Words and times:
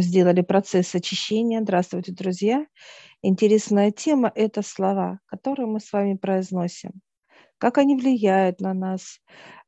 сделали 0.00 0.42
процесс 0.42 0.94
очищения. 0.94 1.60
Здравствуйте, 1.60 2.12
друзья. 2.12 2.66
Интересная 3.22 3.90
тема– 3.90 4.30
это 4.34 4.62
слова, 4.62 5.20
которые 5.26 5.66
мы 5.66 5.80
с 5.80 5.92
вами 5.92 6.16
произносим. 6.16 6.92
Как 7.58 7.78
они 7.78 7.96
влияют 7.96 8.60
на 8.60 8.74
нас, 8.74 9.20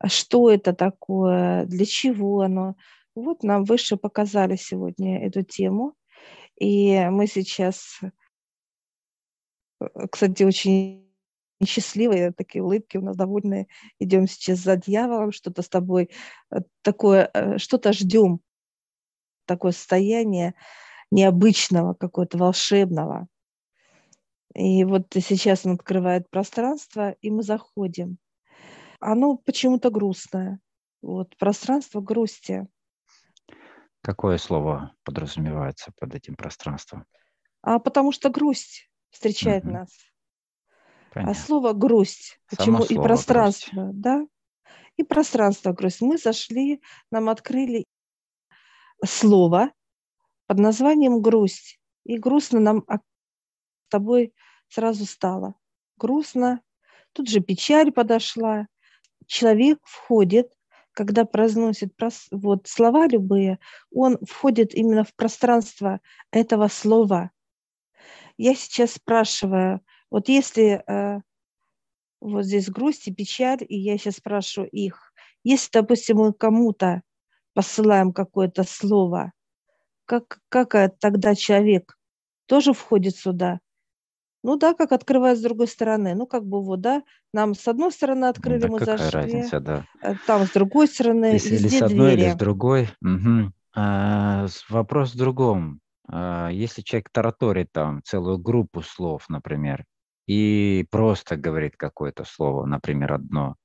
что 0.06 0.50
это 0.50 0.72
такое, 0.72 1.64
для 1.66 1.86
чего 1.86 2.42
оно. 2.42 2.76
Вот 3.14 3.42
нам 3.42 3.64
выше 3.64 3.96
показали 3.96 4.56
сегодня 4.56 5.24
эту 5.26 5.42
тему. 5.42 5.94
И 6.60 6.98
мы 7.10 7.26
сейчас, 7.26 8.00
кстати, 10.10 10.42
очень 10.42 11.08
счастливые, 11.66 12.32
такие 12.32 12.62
улыбки 12.62 12.96
у 12.96 13.02
нас 13.02 13.16
довольные. 13.16 13.66
Идем 13.98 14.28
сейчас 14.28 14.58
за 14.58 14.76
дьяволом, 14.76 15.32
что-то 15.32 15.62
с 15.62 15.68
тобой 15.68 16.10
э, 16.50 16.58
такое, 16.82 17.30
э, 17.34 17.58
что-то 17.58 17.92
ждем 17.92 18.40
такое 19.48 19.72
состояние 19.72 20.54
необычного, 21.10 21.94
какого-то 21.94 22.38
волшебного. 22.38 23.26
И 24.54 24.84
вот 24.84 25.06
сейчас 25.12 25.66
он 25.66 25.72
открывает 25.72 26.30
пространство, 26.30 27.12
и 27.20 27.30
мы 27.30 27.42
заходим. 27.42 28.18
Оно 29.00 29.36
почему-то 29.36 29.90
грустное. 29.90 30.60
Вот 31.02 31.36
пространство 31.36 32.00
грусти. 32.00 32.66
Какое 34.02 34.38
слово 34.38 34.94
подразумевается 35.04 35.92
под 35.98 36.14
этим 36.14 36.34
пространством? 36.34 37.04
А 37.62 37.78
потому 37.78 38.12
что 38.12 38.30
грусть 38.30 38.90
встречает 39.10 39.64
угу. 39.64 39.72
нас. 39.72 39.90
А 41.10 41.14
Понятно. 41.14 41.32
А 41.32 41.34
слово 41.34 41.72
грусть. 41.72 42.40
Почему 42.48 42.82
Само 42.82 42.86
и 42.86 43.02
пространство, 43.02 43.84
грусть. 43.84 44.00
да? 44.00 44.26
И 44.96 45.04
пространство 45.04 45.72
грусть. 45.72 46.00
Мы 46.00 46.18
зашли, 46.18 46.82
нам 47.10 47.28
открыли 47.28 47.84
слово 49.04 49.72
под 50.46 50.58
названием 50.58 51.20
«грусть». 51.20 51.78
И 52.04 52.16
грустно 52.16 52.60
нам 52.60 52.84
с 52.88 53.90
тобой 53.90 54.32
сразу 54.68 55.04
стало. 55.04 55.54
Грустно. 55.96 56.62
Тут 57.12 57.28
же 57.28 57.40
печаль 57.40 57.92
подошла. 57.92 58.66
Человек 59.26 59.78
входит, 59.82 60.52
когда 60.92 61.24
произносит 61.24 61.92
вот, 62.30 62.66
слова 62.66 63.06
любые, 63.06 63.58
он 63.92 64.18
входит 64.26 64.74
именно 64.74 65.04
в 65.04 65.14
пространство 65.14 66.00
этого 66.30 66.68
слова. 66.68 67.30
Я 68.36 68.54
сейчас 68.54 68.92
спрашиваю, 68.92 69.80
вот 70.10 70.28
если 70.28 70.82
э, 70.86 71.20
вот 72.20 72.44
здесь 72.44 72.70
грусть 72.70 73.08
и 73.08 73.14
печаль, 73.14 73.64
и 73.68 73.76
я 73.76 73.98
сейчас 73.98 74.16
спрашиваю 74.16 74.70
их, 74.70 75.12
если, 75.44 75.70
допустим, 75.72 76.18
мы 76.18 76.32
кому-то 76.32 77.02
посылаем 77.58 78.12
какое-то 78.12 78.62
слово, 78.62 79.32
как, 80.04 80.38
как 80.48 80.76
тогда 81.00 81.34
человек 81.34 81.98
тоже 82.46 82.72
входит 82.72 83.16
сюда? 83.16 83.58
Ну 84.44 84.54
да, 84.56 84.74
как 84.74 84.92
открывает 84.92 85.38
с 85.38 85.42
другой 85.42 85.66
стороны. 85.66 86.14
Ну 86.14 86.28
как 86.28 86.46
бы 86.46 86.62
вот, 86.62 86.80
да, 86.82 87.02
нам 87.32 87.56
с 87.56 87.66
одной 87.66 87.90
стороны 87.90 88.26
открыли, 88.26 88.60
да, 88.60 88.68
мы 88.68 88.78
какая 88.78 88.98
зашли, 88.98 89.20
разница, 89.22 89.58
да. 89.58 89.84
Э, 90.00 90.14
там 90.24 90.46
с 90.46 90.52
другой 90.52 90.86
стороны, 90.86 91.24
если, 91.32 91.54
везде 91.54 91.66
или 91.66 91.78
с 91.78 91.82
одной, 91.82 92.12
двери. 92.12 92.26
или 92.26 92.30
с 92.30 92.36
другой. 92.36 92.90
Угу. 93.02 93.52
А, 93.74 94.46
вопрос 94.68 95.14
в 95.14 95.18
другом. 95.18 95.80
А, 96.08 96.50
если 96.50 96.82
человек 96.82 97.10
тараторит 97.10 97.72
там 97.72 98.02
целую 98.04 98.38
группу 98.38 98.82
слов, 98.82 99.24
например, 99.28 99.84
и 100.28 100.86
просто 100.92 101.36
говорит 101.36 101.76
какое-то 101.76 102.22
слово, 102.22 102.66
например, 102.66 103.14
одно, 103.14 103.56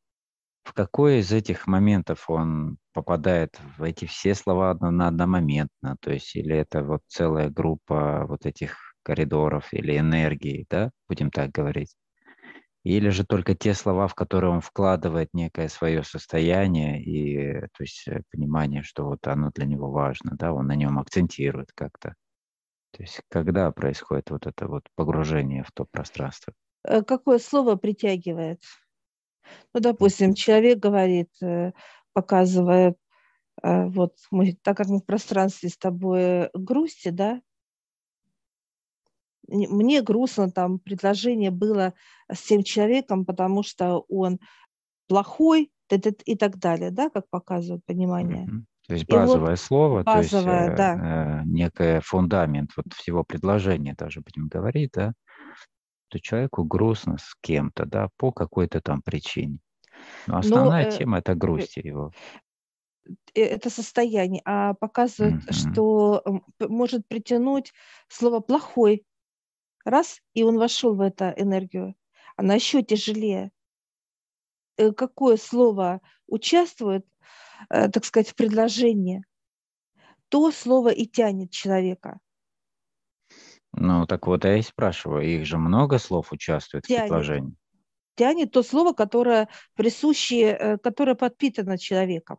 в 0.63 0.73
какой 0.73 1.19
из 1.19 1.31
этих 1.31 1.67
моментов 1.67 2.29
он 2.29 2.77
попадает 2.93 3.59
в 3.77 3.83
эти 3.83 4.05
все 4.05 4.35
слова 4.35 4.71
одномоментно, 4.71 5.97
то 6.01 6.11
есть 6.11 6.35
или 6.35 6.55
это 6.55 6.83
вот 6.83 7.01
целая 7.07 7.49
группа 7.49 8.25
вот 8.27 8.45
этих 8.45 8.77
коридоров 9.03 9.73
или 9.73 9.97
энергии, 9.97 10.65
да, 10.69 10.91
будем 11.09 11.31
так 11.31 11.51
говорить, 11.51 11.95
или 12.83 13.09
же 13.09 13.25
только 13.25 13.55
те 13.55 13.73
слова, 13.73 14.07
в 14.07 14.15
которые 14.15 14.51
он 14.51 14.61
вкладывает 14.61 15.29
некое 15.33 15.69
свое 15.69 16.03
состояние 16.03 17.01
и, 17.03 17.61
то 17.61 17.81
есть, 17.81 18.07
э, 18.07 18.23
понимание, 18.31 18.83
что 18.83 19.05
вот 19.05 19.25
оно 19.27 19.51
для 19.51 19.65
него 19.65 19.89
важно, 19.91 20.31
да, 20.37 20.53
он 20.53 20.67
на 20.67 20.75
нем 20.75 20.99
акцентирует 20.99 21.71
как-то. 21.75 22.15
То 22.91 23.03
есть, 23.03 23.21
когда 23.29 23.71
происходит 23.71 24.29
вот 24.31 24.47
это 24.47 24.67
вот 24.67 24.83
погружение 24.95 25.63
в 25.63 25.71
то 25.71 25.85
пространство? 25.89 26.53
Э, 26.85 27.01
какое 27.03 27.39
слово 27.39 27.75
притягивает? 27.75 28.61
Ну, 29.73 29.79
допустим, 29.79 30.33
человек 30.33 30.79
говорит, 30.79 31.29
э, 31.41 31.71
показывая, 32.13 32.95
э, 33.61 33.85
вот 33.87 34.15
мы, 34.31 34.53
так 34.61 34.77
как 34.77 34.87
мы 34.87 34.99
в 34.99 35.05
пространстве 35.05 35.69
с 35.69 35.77
тобой 35.77 36.49
грусти, 36.53 37.09
да, 37.09 37.41
мне 39.47 40.01
грустно 40.01 40.51
там 40.51 40.79
предложение 40.79 41.51
было 41.51 41.93
с 42.31 42.41
тем 42.41 42.63
человеком, 42.63 43.25
потому 43.25 43.63
что 43.63 44.05
он 44.07 44.39
плохой 45.07 45.71
и 45.89 46.35
так 46.35 46.57
далее, 46.57 46.91
да, 46.91 47.09
как 47.09 47.29
показывает 47.29 47.85
понимание. 47.85 48.47
То 48.87 48.95
есть 48.95 49.07
базовое 49.07 49.51
вот 49.51 49.59
слово, 49.59 50.03
базовое, 50.03 50.43
то 50.43 50.65
есть 50.65 50.77
да. 50.77 51.41
э, 51.41 51.45
некое 51.45 52.01
фундамент 52.01 52.71
вот 52.75 52.91
всего 52.93 53.23
предложения 53.23 53.95
даже 53.97 54.21
будем 54.21 54.47
говорить, 54.47 54.91
да, 54.93 55.13
что 56.13 56.19
человеку 56.19 56.63
грустно 56.63 57.17
с 57.17 57.35
кем-то, 57.41 57.85
да, 57.85 58.09
по 58.17 58.31
какой-то 58.31 58.81
там 58.81 59.01
причине. 59.01 59.57
Но 60.27 60.33
ну, 60.33 60.39
основная 60.39 60.85
Но, 60.85 60.91
тема– 60.91 61.17
это 61.19 61.31
э, 61.31 61.35
грусть 61.35 61.77
его. 61.77 62.11
Э, 63.33 63.41
это 63.41 63.69
состояние, 63.71 64.41
а 64.45 64.75
показывает, 64.75 65.35
mm-hmm. 65.35 65.71
что 65.71 66.23
может 66.59 67.07
притянуть 67.07 67.73
слово 68.07 68.41
«плохой». 68.41 69.05
Раз, 69.85 70.21
и 70.33 70.43
он 70.43 70.57
вошел 70.57 70.95
в 70.95 71.01
эту 71.01 71.25
энергию. 71.25 71.95
Она 72.37 72.53
еще 72.53 72.83
тяжелее. 72.83 73.51
Э, 74.77 74.91
какое 74.91 75.37
слово 75.37 75.99
участвует, 76.27 77.05
так 77.69 78.05
сказать, 78.05 78.29
в 78.29 78.35
предложении, 78.35 79.23
то 80.29 80.51
слово 80.51 80.89
и 80.89 81.05
тянет 81.05 81.51
человека. 81.51 82.19
Ну, 83.73 84.05
так 84.05 84.27
вот, 84.27 84.45
я 84.45 84.57
и 84.57 84.61
спрашиваю, 84.61 85.23
их 85.23 85.45
же 85.45 85.57
много 85.57 85.97
слов 85.97 86.31
участвует 86.31 86.85
тянет. 86.85 87.01
в 87.01 87.03
предложении? 87.05 87.55
Тянет 88.15 88.51
то 88.51 88.61
слово, 88.61 88.93
которое 88.93 89.49
присуще, 89.75 90.51
э, 90.51 90.77
которое 90.77 91.15
подпитано 91.15 91.77
человеком. 91.77 92.37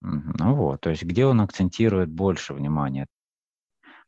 Ну 0.00 0.54
вот, 0.56 0.80
то 0.80 0.90
есть 0.90 1.04
где 1.04 1.26
он 1.26 1.40
акцентирует 1.40 2.10
больше 2.10 2.54
внимания? 2.54 3.06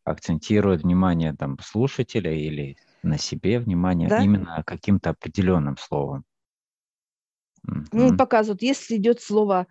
Акцентирует 0.03 0.83
внимание 0.83 1.35
там 1.35 1.57
слушателя 1.61 2.33
или 2.33 2.77
на 3.05 3.17
себе 3.17 3.61
внимание 3.61 4.09
да? 4.09 4.23
именно 4.23 4.65
каким-то 4.67 5.11
определенным 5.11 5.77
словом? 5.77 6.25
Ну, 7.93 8.17
показывают, 8.17 8.63
если 8.63 8.97
идет 8.97 9.21
слово 9.21 9.67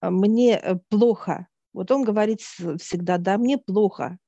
«А, 0.00 0.10
«мне 0.10 0.56
э, 0.56 0.76
плохо», 0.88 1.48
вот 1.72 1.90
он 1.90 2.04
говорит 2.04 2.40
всегда 2.40 3.18
«да, 3.18 3.38
мне 3.38 3.58
плохо», 3.58 4.18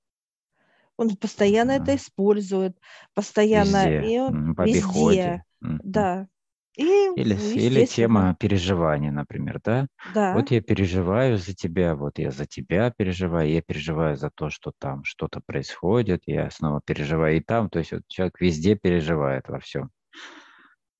он 1.02 1.16
постоянно 1.16 1.72
это 1.72 1.96
использует, 1.96 2.76
постоянно 3.14 3.88
везде, 3.88 4.30
и 4.30 4.54
по 4.54 4.66
везде, 4.66 5.44
да. 5.60 6.28
И, 6.74 6.82
или, 7.16 7.34
или 7.34 7.84
тема 7.84 8.34
переживания, 8.40 9.12
например, 9.12 9.60
да? 9.62 9.86
Да. 10.14 10.34
Вот 10.34 10.50
я 10.50 10.62
переживаю 10.62 11.36
за 11.36 11.54
тебя, 11.54 11.94
вот 11.94 12.18
я 12.18 12.30
за 12.30 12.46
тебя 12.46 12.90
переживаю, 12.96 13.50
я 13.50 13.60
переживаю 13.60 14.16
за 14.16 14.30
то, 14.34 14.48
что 14.48 14.72
там 14.78 15.04
что-то 15.04 15.42
происходит, 15.44 16.22
я 16.24 16.50
снова 16.50 16.80
переживаю 16.82 17.36
и 17.36 17.40
там, 17.40 17.68
то 17.68 17.78
есть 17.78 17.92
вот 17.92 18.02
человек 18.08 18.40
везде 18.40 18.74
переживает 18.74 19.48
во 19.48 19.58
всем. 19.60 19.90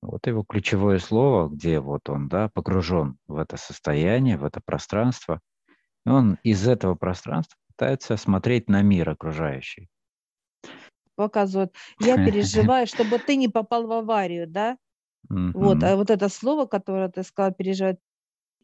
Вот 0.03 0.27
его 0.27 0.43
ключевое 0.43 0.99
слово, 0.99 1.49
где 1.49 1.79
вот 1.79 2.09
он, 2.09 2.27
да, 2.27 2.49
погружен 2.49 3.17
в 3.25 3.37
это 3.37 3.57
состояние, 3.57 4.37
в 4.37 4.43
это 4.43 4.61
пространство, 4.63 5.39
он 6.05 6.37
из 6.43 6.67
этого 6.67 6.95
пространства 6.95 7.57
пытается 7.67 8.17
смотреть 8.17 8.69
на 8.69 8.81
мир 8.81 9.09
окружающий. 9.09 9.87
Показывают, 11.15 11.73
я 11.99 12.15
переживаю, 12.25 12.87
чтобы 12.87 13.19
ты 13.19 13.35
не 13.35 13.47
попал 13.47 13.87
в 13.87 13.91
аварию, 13.91 14.47
да? 14.47 14.77
Вот, 15.29 15.83
а 15.83 15.95
вот 15.95 16.09
это 16.09 16.29
слово, 16.29 16.65
которое 16.65 17.09
ты 17.09 17.23
сказал, 17.23 17.53
переживает. 17.53 17.99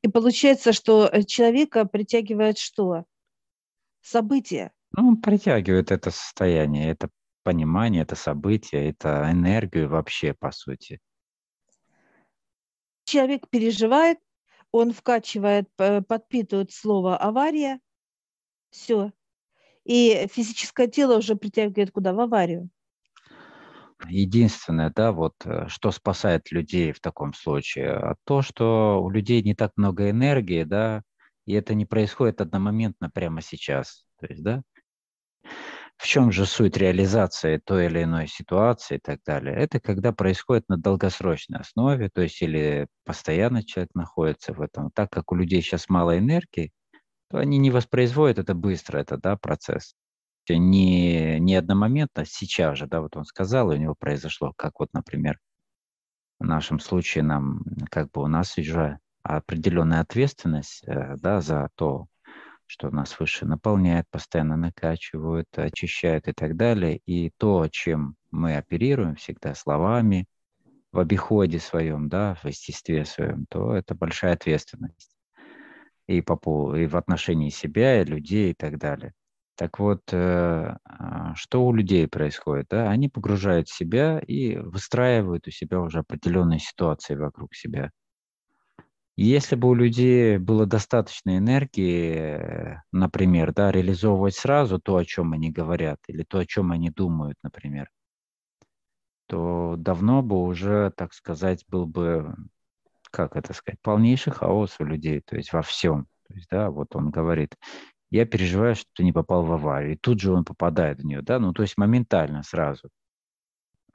И 0.01 0.07
получается, 0.07 0.73
что 0.73 1.09
э, 1.11 1.23
человека 1.23 1.85
притягивает 1.85 2.57
что? 2.57 3.05
События. 4.01 4.71
Ну, 4.91 5.09
он 5.09 5.21
притягивает 5.21 5.91
это 5.91 6.11
состояние, 6.11 6.91
это 6.91 7.09
понимание, 7.43 8.03
это 8.03 8.15
событие, 8.15 8.89
это 8.89 9.29
энергию 9.31 9.89
вообще, 9.89 10.33
по 10.33 10.51
сути. 10.51 10.99
Человек 13.05 13.49
переживает, 13.49 14.19
он 14.71 14.93
вкачивает, 14.93 15.69
подпитывает 15.75 16.71
слово 16.71 17.17
авария, 17.17 17.79
все. 18.69 19.11
И 19.85 20.27
физическое 20.31 20.87
тело 20.87 21.17
уже 21.17 21.35
притягивает 21.35 21.91
куда? 21.91 22.13
В 22.13 22.19
аварию. 22.19 22.69
Единственное, 24.07 24.91
да, 24.95 25.11
вот 25.11 25.33
э, 25.45 25.67
что 25.67 25.91
спасает 25.91 26.51
людей 26.51 26.93
в 26.93 27.01
таком 27.01 27.33
случае, 27.33 27.91
а 27.91 28.15
то, 28.25 28.41
что 28.41 29.01
у 29.03 29.09
людей 29.09 29.43
не 29.43 29.55
так 29.55 29.73
много 29.75 30.09
энергии, 30.09 30.63
да, 30.63 31.03
И 31.45 31.53
это 31.53 31.73
не 31.75 31.85
происходит 31.85 32.41
одномоментно 32.41 33.09
прямо 33.09 33.41
сейчас. 33.41 34.05
То 34.19 34.27
есть, 34.27 34.43
да, 34.43 34.63
в 35.97 36.07
чем 36.07 36.31
же 36.31 36.45
суть 36.45 36.77
реализации 36.77 37.57
той 37.57 37.87
или 37.87 38.03
иной 38.03 38.27
ситуации 38.27 38.95
и 38.97 38.99
так 38.99 39.19
далее? 39.25 39.55
Это 39.55 39.79
когда 39.81 40.13
происходит 40.13 40.69
на 40.69 40.77
долгосрочной 40.77 41.59
основе, 41.59 42.09
то 42.09 42.21
есть 42.21 42.41
или 42.41 42.87
постоянно 43.05 43.63
человек 43.63 43.93
находится 43.95 44.53
в 44.53 44.61
этом. 44.61 44.91
Так 44.91 45.09
как 45.11 45.31
у 45.31 45.35
людей 45.35 45.61
сейчас 45.61 45.89
мало 45.89 46.17
энергии, 46.17 46.71
то 47.29 47.37
они 47.37 47.57
не 47.57 47.71
воспроизводят 47.71 48.39
это 48.39 48.53
быстро, 48.53 48.99
это 48.99 49.17
да, 49.17 49.37
процесс. 49.37 49.95
Не, 50.49 51.39
не 51.39 51.55
одномоментно, 51.55 52.25
сейчас 52.25 52.77
же, 52.77 52.87
да, 52.87 53.01
вот 53.01 53.15
он 53.15 53.25
сказал, 53.25 53.71
и 53.71 53.75
у 53.75 53.79
него 53.79 53.95
произошло, 53.97 54.51
как 54.57 54.79
вот, 54.79 54.89
например, 54.93 55.37
в 56.39 56.45
нашем 56.45 56.79
случае 56.79 57.23
нам, 57.23 57.61
как 57.91 58.09
бы 58.11 58.23
у 58.23 58.27
нас 58.27 58.57
уже 58.57 58.97
определенная 59.21 59.99
ответственность, 59.99 60.83
э, 60.87 61.17
да, 61.17 61.41
за 61.41 61.69
то, 61.75 62.07
что 62.65 62.89
нас 62.89 63.19
выше 63.19 63.45
наполняет, 63.45 64.07
постоянно 64.09 64.55
накачивают, 64.55 65.47
очищают 65.55 66.27
и 66.27 66.33
так 66.33 66.55
далее. 66.55 66.99
И 67.05 67.31
то, 67.37 67.67
чем 67.69 68.15
мы 68.31 68.55
оперируем 68.55 69.15
всегда 69.15 69.53
словами, 69.55 70.27
в 70.91 70.99
обиходе 70.99 71.59
своем, 71.59 72.09
да, 72.09 72.35
в 72.35 72.45
естестве 72.45 73.05
своем, 73.05 73.45
то 73.49 73.73
это 73.73 73.93
большая 73.95 74.33
ответственность. 74.33 75.18
И, 76.09 76.21
по 76.21 76.75
и 76.75 76.87
в 76.87 76.95
отношении 76.95 77.49
себя, 77.49 78.01
и 78.01 78.05
людей, 78.05 78.51
и 78.51 78.53
так 78.55 78.79
далее. 78.79 79.13
Так 79.55 79.77
вот, 79.77 80.01
э, 80.11 80.77
а, 80.85 81.35
что 81.35 81.65
у 81.65 81.73
людей 81.73 82.07
происходит? 82.07 82.67
Да? 82.69 82.89
Они 82.89 83.09
погружают 83.09 83.69
себя 83.69 84.19
и 84.19 84.55
выстраивают 84.55 85.47
у 85.47 85.51
себя 85.51 85.81
уже 85.81 85.99
определенные 85.99 86.59
ситуации 86.59 87.15
вокруг 87.15 87.53
себя. 87.53 87.91
Если 89.17 89.57
бы 89.57 89.67
у 89.67 89.73
людей 89.73 90.37
было 90.37 90.65
достаточно 90.65 91.37
энергии, 91.37 92.81
например, 92.93 93.53
да, 93.53 93.69
реализовывать 93.69 94.35
сразу 94.35 94.79
то, 94.79 94.95
о 94.95 95.03
чем 95.03 95.33
они 95.33 95.51
говорят, 95.51 95.99
или 96.07 96.23
то, 96.23 96.39
о 96.39 96.45
чем 96.45 96.71
они 96.71 96.89
думают, 96.89 97.37
например, 97.43 97.89
то 99.27 99.75
давно 99.77 100.21
бы 100.21 100.41
уже, 100.41 100.91
так 100.95 101.13
сказать, 101.13 101.65
был 101.67 101.85
бы, 101.85 102.33
как 103.11 103.35
это 103.35 103.53
сказать, 103.53 103.79
полнейший 103.81 104.33
хаос 104.33 104.75
у 104.79 104.85
людей, 104.85 105.21
то 105.21 105.35
есть 105.35 105.53
во 105.53 105.61
всем. 105.61 106.07
То 106.27 106.33
есть, 106.35 106.47
да, 106.49 106.69
вот 106.69 106.95
он 106.95 107.09
говорит, 107.09 107.55
я 108.11 108.25
переживаю, 108.25 108.75
что 108.75 108.87
ты 108.95 109.03
не 109.03 109.11
попал 109.11 109.43
в 109.43 109.51
аварию, 109.51 109.93
и 109.93 109.97
тут 109.97 110.19
же 110.19 110.31
он 110.31 110.43
попадает 110.43 110.99
в 110.99 111.05
нее, 111.05 111.21
да, 111.21 111.39
ну, 111.39 111.53
то 111.53 111.61
есть 111.61 111.77
моментально 111.77 112.43
сразу. 112.43 112.89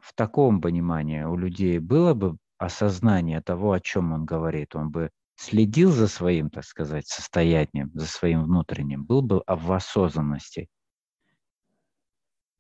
В 0.01 0.15
таком 0.15 0.61
понимании 0.61 1.23
у 1.23 1.37
людей 1.37 1.79
было 1.79 2.15
бы 2.15 2.37
осознание 2.59 3.41
того, 3.41 3.73
о 3.73 3.81
чем 3.81 4.13
он 4.13 4.25
говорит, 4.25 4.77
он 4.77 4.91
бы 4.91 5.11
следил 5.37 5.91
за 5.91 6.09
своим, 6.09 6.51
так 6.51 6.65
сказать, 6.65 7.09
состоянием, 7.09 7.91
за 7.95 8.07
своим 8.07 8.45
внутренним, 8.45 9.05
был 9.05 9.23
бы 9.23 9.43
в 9.47 9.73
осознанности. 9.73 10.69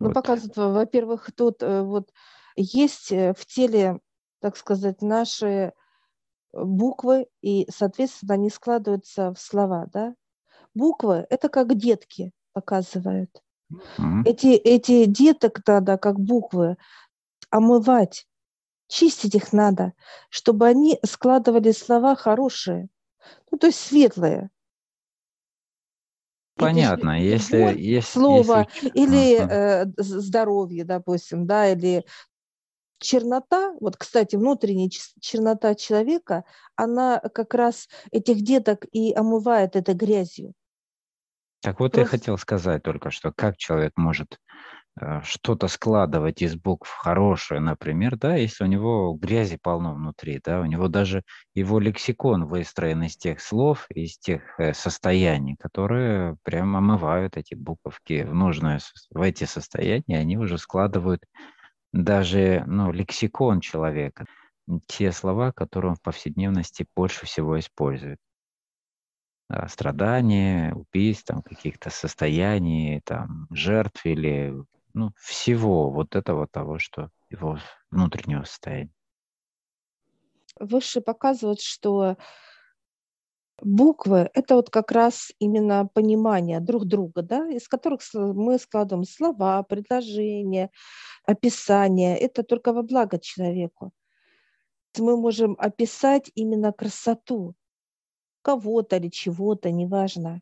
Ну, 0.00 0.08
вот. 0.08 0.14
показывает, 0.14 0.56
во-первых, 0.56 1.30
тут 1.36 1.62
э, 1.62 1.82
вот 1.82 2.10
есть 2.56 3.12
э, 3.12 3.32
в 3.36 3.46
теле, 3.46 4.00
так 4.40 4.56
сказать, 4.56 5.02
наши 5.02 5.72
буквы, 6.54 7.26
и, 7.42 7.66
соответственно, 7.70 8.34
они 8.34 8.50
складываются 8.50 9.32
в 9.32 9.38
слова, 9.38 9.86
да? 9.92 10.14
Буквы– 10.74 11.26
это 11.30 11.48
как 11.48 11.74
детки 11.76 12.32
показывают. 12.52 13.30
Mm-hmm. 13.72 14.22
Эти, 14.24 14.46
эти 14.54 15.04
деток 15.06 15.60
надо, 15.66 15.98
как 15.98 16.18
буквы, 16.18 16.76
омывать, 17.50 18.26
чистить 18.88 19.34
их 19.34 19.52
надо, 19.52 19.92
чтобы 20.28 20.66
они 20.66 20.98
складывали 21.04 21.72
слова 21.72 22.14
хорошие, 22.16 22.88
ну, 23.50 23.58
то 23.58 23.68
есть 23.68 23.80
светлые. 23.80 24.50
Понятно, 26.56 27.20
если, 27.20 27.62
вот 27.62 27.76
если 27.76 28.12
слово 28.12 28.68
если... 28.80 28.88
или 28.90 29.38
э, 29.40 29.86
здоровье, 29.96 30.84
допустим, 30.84 31.46
да, 31.46 31.68
или 31.68 32.04
чернота, 33.04 33.74
вот, 33.80 33.96
кстати, 33.96 34.36
внутренняя 34.36 34.88
чернота 35.20 35.74
человека, 35.74 36.44
она 36.74 37.20
как 37.20 37.54
раз 37.54 37.88
этих 38.10 38.42
деток 38.42 38.86
и 38.90 39.12
омывает 39.12 39.76
этой 39.76 39.94
грязью. 39.94 40.54
Так 41.62 41.80
вот 41.80 41.92
Просто... 41.92 42.00
я 42.00 42.06
хотел 42.06 42.38
сказать 42.38 42.82
только 42.82 43.10
что, 43.10 43.32
как 43.32 43.56
человек 43.56 43.92
может 43.96 44.38
Э, 45.00 45.22
что-то 45.24 45.66
складывать 45.66 46.40
из 46.40 46.54
букв 46.54 46.88
хорошее, 46.88 47.60
например, 47.60 48.16
да, 48.16 48.36
если 48.36 48.62
у 48.64 48.68
него 48.68 49.12
грязи 49.14 49.58
полно 49.60 49.92
внутри, 49.94 50.40
да, 50.44 50.60
у 50.60 50.66
него 50.66 50.86
даже 50.86 51.22
его 51.52 51.80
лексикон 51.80 52.46
выстроен 52.46 53.02
из 53.02 53.16
тех 53.16 53.40
слов, 53.40 53.86
из 53.90 54.18
тех 54.18 54.42
э, 54.58 54.72
состояний, 54.72 55.56
которые 55.56 56.36
прямо 56.44 56.78
омывают 56.78 57.36
эти 57.36 57.54
буковки 57.54 58.22
в 58.22 58.34
нужное, 58.34 58.78
в 59.10 59.20
эти 59.20 59.44
состояния, 59.44 60.18
они 60.18 60.38
уже 60.38 60.58
складывают 60.58 61.24
даже, 61.94 62.64
ну, 62.66 62.90
лексикон 62.90 63.60
человека, 63.60 64.26
те 64.86 65.12
слова, 65.12 65.52
которые 65.52 65.90
он 65.90 65.96
в 65.96 66.02
повседневности 66.02 66.86
больше 66.96 67.24
всего 67.24 67.58
использует 67.58 68.18
страдания, 69.68 70.74
убийств, 70.74 71.26
там, 71.26 71.42
каких-то 71.42 71.90
состояний, 71.90 73.00
там, 73.04 73.46
жертв 73.50 74.04
или 74.06 74.54
ну, 74.92 75.12
всего 75.16 75.90
вот 75.90 76.16
этого 76.16 76.48
того, 76.48 76.78
что 76.80 77.10
его 77.30 77.58
внутреннего 77.90 78.42
состояния. 78.42 78.92
Выше 80.58 81.00
показывают, 81.00 81.60
что 81.60 82.16
буквы– 83.64 84.30
это 84.34 84.54
вот 84.56 84.70
как 84.70 84.92
раз 84.92 85.32
именно 85.38 85.88
понимание 85.92 86.60
друг 86.60 86.84
друга, 86.86 87.22
да, 87.22 87.48
из 87.50 87.68
которых 87.68 88.00
мы 88.14 88.58
складываем 88.58 89.04
слова, 89.04 89.62
предложения, 89.62 90.70
описания. 91.26 92.16
Это 92.16 92.42
только 92.42 92.72
во 92.72 92.82
благо 92.82 93.18
человеку. 93.18 93.92
Мы 94.98 95.16
можем 95.16 95.56
описать 95.58 96.30
именно 96.34 96.72
красоту 96.72 97.54
кого-то 98.42 98.96
или 98.96 99.08
чего-то, 99.08 99.70
неважно. 99.70 100.40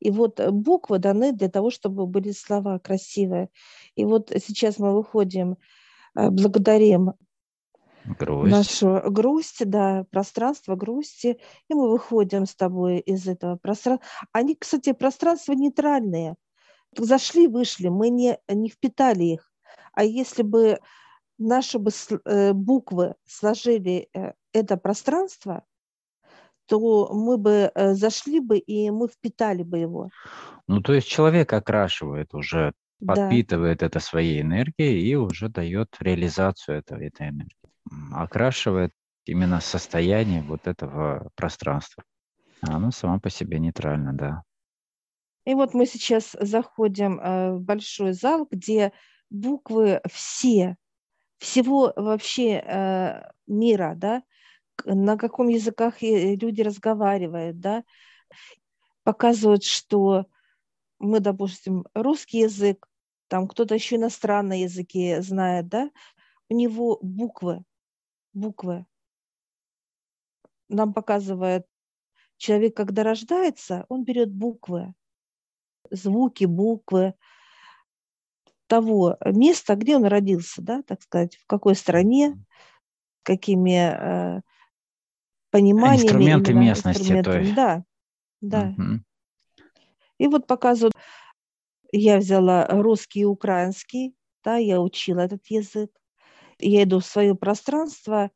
И 0.00 0.10
вот 0.10 0.38
э, 0.38 0.50
буквы 0.50 0.98
даны 0.98 1.32
для 1.32 1.48
того, 1.48 1.70
чтобы 1.70 2.06
были 2.06 2.32
слова 2.32 2.78
красивые. 2.78 3.48
И 3.96 4.04
вот 4.04 4.30
сейчас 4.44 4.78
мы 4.78 4.92
выходим, 4.92 5.56
э, 6.14 6.30
благодарим 6.30 7.14
грусть. 8.04 8.50
нашу 8.50 9.00
грусть, 9.10 9.68
да, 9.68 10.04
пространство 10.10 10.76
грусти, 10.76 11.38
и 11.68 11.74
мы 11.74 11.90
выходим 11.90 12.46
с 12.46 12.54
тобой 12.54 12.98
из 12.98 13.26
этого 13.26 13.56
пространства. 13.56 14.06
Они, 14.32 14.54
кстати, 14.54 14.92
пространства 14.92 15.52
нейтральные. 15.52 16.36
Зашли, 16.96 17.48
вышли, 17.48 17.88
мы 17.88 18.08
не, 18.08 18.38
не 18.48 18.70
впитали 18.70 19.24
их. 19.24 19.52
А 19.92 20.04
если 20.04 20.42
бы 20.42 20.78
наши 21.38 21.78
бы 21.78 21.90
э, 22.24 22.52
буквы 22.52 23.14
сложили 23.26 24.08
это 24.52 24.76
пространство, 24.76 25.64
то 26.66 27.12
мы 27.12 27.36
бы 27.36 27.70
э, 27.74 27.94
зашли 27.94 28.40
бы 28.40 28.58
и 28.58 28.90
мы 28.90 29.08
впитали 29.08 29.62
бы 29.62 29.78
его. 29.78 30.10
Ну, 30.66 30.80
то 30.80 30.94
есть 30.94 31.08
человек 31.08 31.52
окрашивает 31.52 32.34
уже, 32.34 32.72
подпитывает 33.04 33.80
да. 33.80 33.86
это 33.86 34.00
своей 34.00 34.40
энергией 34.40 35.06
и 35.06 35.14
уже 35.14 35.48
дает 35.48 35.96
реализацию 36.00 36.78
этого, 36.78 37.00
этой 37.00 37.28
энергии. 37.28 37.63
Окрашивает 38.12 38.92
именно 39.24 39.60
состояние 39.60 40.42
вот 40.42 40.66
этого 40.66 41.30
пространства. 41.34 42.04
А 42.60 42.76
оно 42.76 42.90
само 42.90 43.20
по 43.20 43.30
себе 43.30 43.58
нейтрально, 43.58 44.12
да. 44.12 44.42
И 45.44 45.54
вот 45.54 45.74
мы 45.74 45.86
сейчас 45.86 46.34
заходим 46.40 47.20
э, 47.20 47.52
в 47.52 47.60
большой 47.60 48.12
зал, 48.12 48.48
где 48.50 48.92
буквы 49.28 50.00
все, 50.10 50.76
всего 51.38 51.92
вообще 51.96 52.62
э, 52.64 53.30
мира, 53.46 53.94
да, 53.96 54.22
на 54.86 55.18
каком 55.18 55.48
языках 55.48 55.96
люди 56.00 56.62
разговаривают, 56.62 57.60
да, 57.60 57.84
показывают, 59.02 59.64
что 59.64 60.26
мы, 60.98 61.20
допустим, 61.20 61.84
русский 61.94 62.38
язык, 62.38 62.86
там 63.28 63.46
кто-то 63.46 63.74
еще 63.74 63.96
иностранные 63.96 64.62
языки 64.62 65.20
знает, 65.20 65.68
да, 65.68 65.90
у 66.48 66.54
него 66.54 66.98
буквы, 67.02 67.62
буквы. 68.34 68.86
Нам 70.68 70.92
показывает 70.92 71.66
человек, 72.36 72.76
когда 72.76 73.02
рождается, 73.02 73.86
он 73.88 74.04
берет 74.04 74.32
буквы, 74.32 74.94
звуки, 75.90 76.44
буквы 76.44 77.14
того 78.66 79.16
места, 79.24 79.76
где 79.76 79.96
он 79.96 80.04
родился, 80.04 80.62
да, 80.62 80.82
так 80.82 81.02
сказать, 81.02 81.36
в 81.36 81.46
какой 81.46 81.74
стране, 81.74 82.42
какими 83.22 84.38
э, 84.38 84.40
пониманиями. 85.50 86.06
Инструменты 86.06 86.54
местности, 86.54 87.22
то 87.22 87.38
есть. 87.38 87.54
Да, 87.54 87.84
да. 88.40 88.74
Угу. 88.76 89.00
И 90.18 90.26
вот 90.28 90.46
показывают, 90.46 90.94
я 91.92 92.18
взяла 92.18 92.66
русский 92.66 93.20
и 93.20 93.24
украинский, 93.24 94.14
да, 94.42 94.56
я 94.56 94.80
учила 94.80 95.20
этот 95.20 95.46
язык. 95.46 95.90
Я 96.58 96.84
иду 96.84 97.00
в 97.00 97.06
свое 97.06 97.34
пространство, 97.34 98.30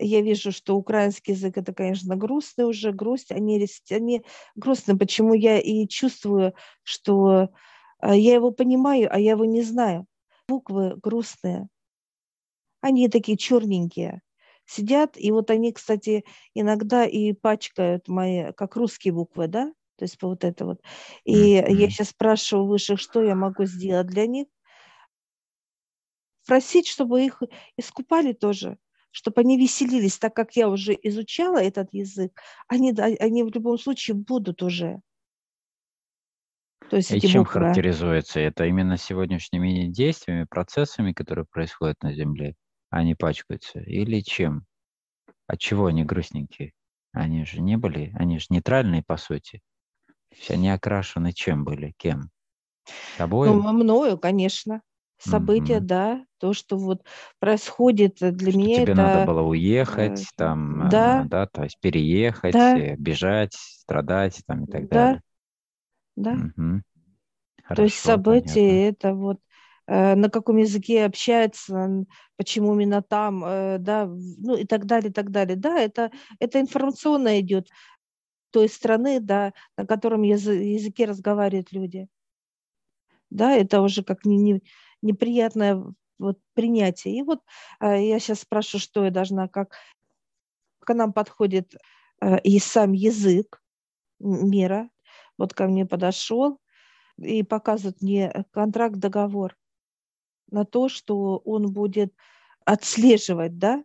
я 0.00 0.22
вижу, 0.22 0.50
что 0.50 0.76
украинский 0.76 1.34
язык 1.34 1.58
это, 1.58 1.74
конечно, 1.74 2.16
грустный 2.16 2.64
уже, 2.64 2.92
грусть, 2.92 3.30
они, 3.30 3.66
они 3.90 4.24
грустные. 4.54 4.96
Почему 4.96 5.34
я 5.34 5.58
и 5.58 5.86
чувствую, 5.86 6.54
что 6.82 7.50
э, 8.02 8.16
я 8.16 8.34
его 8.34 8.50
понимаю, 8.50 9.08
а 9.12 9.18
я 9.18 9.32
его 9.32 9.44
не 9.44 9.62
знаю. 9.62 10.06
Буквы 10.48 10.96
грустные. 10.96 11.68
Они 12.80 13.08
такие 13.08 13.36
черненькие. 13.36 14.22
Сидят, 14.64 15.16
и 15.16 15.30
вот 15.32 15.50
они, 15.50 15.72
кстати, 15.72 16.24
иногда 16.54 17.04
и 17.04 17.32
пачкают 17.32 18.08
мои, 18.08 18.52
как 18.52 18.76
русские 18.76 19.12
буквы, 19.12 19.48
да? 19.48 19.72
То 19.96 20.04
есть 20.04 20.22
вот 20.22 20.44
это 20.44 20.64
вот. 20.64 20.80
И 21.24 21.56
mm-hmm. 21.56 21.72
я 21.72 21.90
сейчас 21.90 22.10
спрашиваю 22.10 22.66
выше, 22.66 22.96
что 22.96 23.22
я 23.22 23.34
могу 23.34 23.64
сделать 23.64 24.06
для 24.06 24.26
них. 24.26 24.46
Просить, 26.50 26.88
чтобы 26.88 27.24
их 27.24 27.42
искупали 27.76 28.32
тоже 28.32 28.76
чтобы 29.12 29.40
они 29.40 29.58
веселились, 29.58 30.18
так 30.18 30.34
как 30.34 30.54
я 30.56 30.68
уже 30.68 30.96
изучала 31.02 31.62
этот 31.62 31.92
язык, 31.92 32.40
они, 32.68 32.92
они 32.92 33.42
в 33.42 33.50
любом 33.52 33.78
случае 33.78 34.14
будут 34.14 34.62
уже. 34.62 35.00
То 36.88 36.96
есть 36.96 37.10
И 37.10 37.20
чем 37.20 37.42
буквы. 37.42 37.60
характеризуется 37.60 38.40
это? 38.40 38.66
Именно 38.66 38.96
сегодняшними 38.96 39.88
действиями, 39.88 40.44
процессами, 40.44 41.12
которые 41.12 41.44
происходят 41.44 42.02
на 42.02 42.14
Земле, 42.14 42.54
они 42.88 43.14
пачкаются? 43.14 43.80
Или 43.80 44.20
чем? 44.20 44.64
От 45.46 45.58
чего 45.58 45.86
они 45.86 46.04
грустненькие? 46.04 46.72
Они 47.12 47.44
же 47.44 47.60
не 47.60 47.76
были, 47.76 48.12
они 48.16 48.38
же 48.38 48.46
нейтральные 48.50 49.02
по 49.02 49.16
сути. 49.16 49.60
Все 50.32 50.54
они 50.54 50.70
окрашены 50.70 51.32
чем 51.32 51.64
были, 51.64 51.94
кем? 51.96 52.30
Тобой? 53.18 53.48
Ну, 53.48 53.72
мною, 53.72 54.18
конечно 54.18 54.82
события, 55.20 55.76
mm-hmm. 55.76 55.80
да, 55.80 56.24
то, 56.38 56.52
что 56.52 56.76
вот 56.76 57.04
происходит 57.38 58.22
э, 58.22 58.32
для 58.32 58.50
что 58.50 58.58
меня. 58.58 58.74
Тебе 58.82 58.92
это... 58.92 59.02
надо 59.02 59.26
было 59.26 59.42
уехать, 59.42 60.20
э, 60.20 60.26
там, 60.36 60.88
да, 60.90 61.24
да, 61.28 61.46
то 61.46 61.64
есть 61.64 61.78
переехать, 61.80 62.52
да. 62.52 62.78
Э, 62.78 62.96
бежать, 62.96 63.52
страдать, 63.54 64.40
там 64.46 64.64
и 64.64 64.70
так 64.70 64.88
да. 64.88 64.96
далее. 64.96 65.22
Да. 66.16 66.34
Mm-hmm. 66.34 66.80
Хорошо, 67.62 67.76
то 67.76 67.82
есть 67.82 67.98
события 67.98 68.68
понятно. 68.68 68.88
это 68.88 69.14
вот 69.14 69.38
на 69.86 70.30
каком 70.30 70.58
языке 70.58 71.04
общается, 71.04 72.04
почему 72.36 72.74
именно 72.74 73.02
там, 73.02 73.40
да, 73.40 74.06
ну 74.06 74.56
и 74.56 74.64
так 74.64 74.86
далее, 74.86 75.10
и 75.10 75.12
так 75.12 75.32
далее. 75.32 75.56
Да, 75.56 75.80
это, 75.80 76.12
это 76.38 76.60
информационно 76.60 77.40
идет 77.40 77.66
той 78.52 78.68
страны, 78.68 79.18
да, 79.18 79.52
на 79.76 79.86
котором 79.86 80.22
языке 80.22 81.06
разговаривают 81.06 81.72
люди. 81.72 82.06
Да, 83.30 83.52
это 83.52 83.80
уже 83.80 84.02
как 84.02 84.24
не, 84.24 84.36
не, 84.36 84.62
неприятное 85.02 85.82
вот 86.18 86.38
принятие. 86.54 87.18
И 87.18 87.22
вот 87.22 87.40
э, 87.80 88.06
я 88.06 88.18
сейчас 88.18 88.40
спрашиваю, 88.40 88.80
что 88.80 89.04
я 89.04 89.10
должна, 89.10 89.48
как 89.48 89.74
к 90.80 90.94
нам 90.94 91.12
подходит 91.12 91.74
э, 92.20 92.40
и 92.40 92.58
сам 92.58 92.92
язык 92.92 93.62
мира. 94.18 94.90
Вот 95.38 95.54
ко 95.54 95.66
мне 95.66 95.86
подошел 95.86 96.60
и 97.18 97.42
показывает 97.42 98.02
мне 98.02 98.44
контракт, 98.52 98.96
договор 98.96 99.56
на 100.50 100.64
то, 100.64 100.88
что 100.88 101.38
он 101.44 101.72
будет 101.72 102.14
отслеживать, 102.64 103.58
да, 103.58 103.84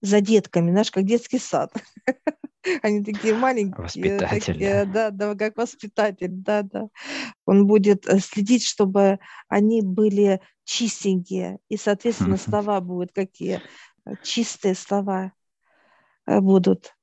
за 0.00 0.20
детками, 0.20 0.70
знаешь, 0.70 0.90
как 0.90 1.04
детский 1.04 1.38
сад. 1.38 1.72
Они 2.82 3.02
такие 3.02 3.34
маленькие. 3.34 3.82
Воспитатель. 3.82 4.54
Такие, 4.54 4.84
да, 4.86 5.10
да, 5.10 5.34
как 5.34 5.56
воспитатель, 5.56 6.30
да, 6.30 6.62
да. 6.62 6.88
Он 7.44 7.66
будет 7.66 8.06
э, 8.06 8.18
следить, 8.20 8.64
чтобы 8.64 9.18
они 9.48 9.82
были 9.82 10.40
чистенькие, 10.64 11.58
и, 11.68 11.76
соответственно, 11.76 12.36
слова 12.36 12.80
будут 12.80 13.12
какие 13.12 13.60
э, 14.06 14.14
чистые 14.22 14.74
слова 14.74 15.32
э, 16.26 16.40
будут. 16.40 16.94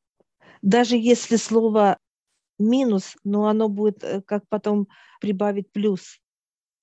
Даже 0.62 0.96
если 0.96 1.36
слово 1.36 1.98
минус, 2.60 3.16
но 3.24 3.48
оно 3.48 3.70
будет 3.70 4.04
как 4.26 4.48
потом 4.50 4.88
прибавить 5.20 5.72
плюс. 5.72 6.20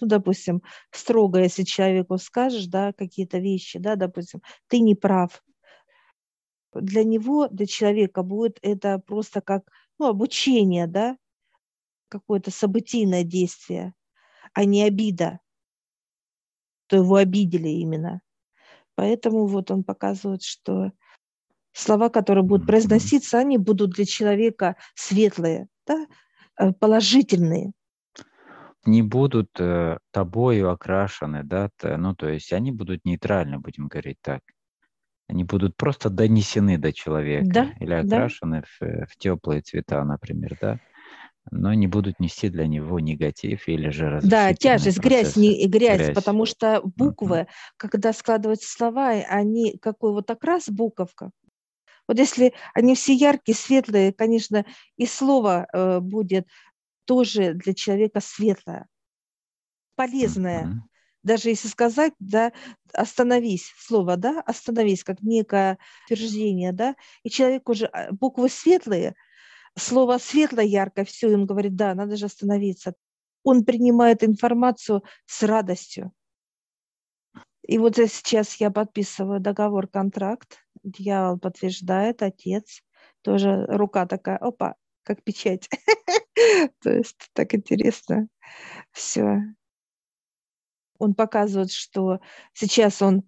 Ну, 0.00 0.06
допустим, 0.06 0.62
строго, 0.90 1.40
если 1.40 1.64
человеку 1.64 2.18
скажешь, 2.18 2.66
да, 2.66 2.92
какие-то 2.92 3.38
вещи, 3.38 3.78
да, 3.78 3.97
допустим, 3.97 4.42
ты 4.68 4.80
не 4.80 4.94
прав, 4.94 5.42
для 6.80 7.04
него, 7.04 7.49
для 7.49 7.66
человека 7.66 8.23
будет 8.23 8.58
это 8.62 8.99
просто 8.99 9.40
как 9.40 9.62
ну, 9.99 10.06
обучение, 10.06 10.87
да, 10.87 11.16
какое-то 12.08 12.50
событийное 12.50 13.25
действие, 13.25 13.94
а 14.54 14.64
не 14.64 14.82
обида, 14.82 15.40
то 16.87 16.97
его 16.97 17.16
обидели 17.16 17.68
именно. 17.68 18.20
Поэтому 18.94 19.47
вот 19.47 19.70
он 19.70 19.85
показывает, 19.85 20.42
что 20.42 20.92
слова, 21.73 22.08
которые 22.08 22.44
будут 22.44 22.66
произноситься, 22.66 23.38
они 23.38 23.58
будут 23.58 23.90
для 23.90 24.04
человека 24.04 24.76
светлые, 24.94 25.68
да, 25.87 26.06
э, 26.58 26.73
положительные. 26.73 27.73
Не 28.85 29.02
будут 29.02 29.50
э, 29.61 29.99
тобою 30.11 30.70
окрашены, 30.70 31.44
да, 31.44 31.70
ну 31.82 32.14
то 32.14 32.28
есть 32.28 32.52
они 32.52 32.73
будут 32.73 33.04
нейтральны, 33.04 33.58
будем 33.58 33.88
говорить 33.88 34.18
так. 34.23 34.40
Они 35.28 35.44
будут 35.44 35.76
просто 35.76 36.08
донесены 36.08 36.78
до 36.78 36.92
человека 36.92 37.47
да, 37.47 37.73
или 37.80 37.92
окрашены 37.92 38.62
да. 38.62 38.87
в, 38.87 39.06
в 39.06 39.16
теплые 39.18 39.61
цвета, 39.61 40.02
например, 40.02 40.56
да? 40.61 40.80
но 41.50 41.75
не 41.75 41.87
будут 41.87 42.18
нести 42.18 42.49
для 42.49 42.66
него 42.66 42.99
негатив 42.99 43.68
или 43.68 43.90
же 43.90 44.20
Да, 44.23 44.54
тяжесть, 44.54 44.99
грязь, 44.99 45.37
не, 45.37 45.66
грязь, 45.66 45.99
грязь, 45.99 46.14
потому 46.14 46.47
что 46.47 46.80
буквы, 46.97 47.40
uh-huh. 47.40 47.47
когда 47.76 48.12
складываются 48.12 48.70
слова, 48.70 49.11
они 49.11 49.76
какой 49.78 50.12
вот 50.12 50.30
окрас 50.30 50.68
буковка. 50.68 51.30
Вот 52.06 52.18
если 52.18 52.54
они 52.73 52.94
все 52.94 53.12
яркие, 53.12 53.54
светлые, 53.54 54.12
конечно, 54.12 54.64
и 54.97 55.06
слово 55.06 55.66
э, 55.73 56.00
будет 56.00 56.47
тоже 57.04 57.52
для 57.52 57.75
человека 57.75 58.20
светлое, 58.20 58.87
полезное. 59.94 60.64
Uh-huh 60.64 60.98
даже 61.28 61.50
если 61.50 61.68
сказать, 61.68 62.14
да, 62.18 62.52
остановись, 62.94 63.73
слово, 63.78 64.16
да, 64.16 64.40
остановись, 64.40 65.04
как 65.04 65.23
некое 65.23 65.78
утверждение, 66.06 66.73
да, 66.73 66.97
и 67.23 67.30
человек 67.30 67.68
уже, 67.68 67.87
а, 67.87 68.11
буквы 68.12 68.49
светлые, 68.49 69.14
слово 69.76 70.18
светлое, 70.18 70.64
яркое, 70.64 71.04
все, 71.04 71.28
он 71.28 71.47
говорит, 71.47 71.76
да, 71.76 71.94
надо 71.94 72.16
же 72.16 72.26
остановиться. 72.26 72.94
Он 73.44 73.64
принимает 73.64 74.25
информацию 74.25 75.02
с 75.26 75.42
радостью. 75.42 76.12
И 77.62 77.76
вот 77.78 77.97
сейчас 77.97 78.56
я 78.56 78.70
подписываю 78.70 79.40
договор, 79.40 79.87
контракт, 79.87 80.58
дьявол 80.82 81.38
подтверждает, 81.38 82.23
отец, 82.23 82.80
тоже 83.23 83.66
рука 83.66 84.06
такая, 84.06 84.38
опа, 84.38 84.75
как 85.02 85.23
печать. 85.23 85.68
То 86.82 86.90
есть 86.90 87.28
так 87.35 87.54
интересно. 87.54 88.28
Все 88.92 89.42
он 90.99 91.14
показывает, 91.14 91.73
что 91.73 92.21
сейчас 92.52 93.02
он 93.02 93.25